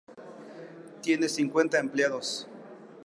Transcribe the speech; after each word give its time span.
Tiene 1.03 1.29
cincuenta 1.29 1.77
empleados. 1.79 2.47